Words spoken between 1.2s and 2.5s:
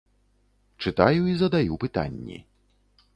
і задаю пытанні.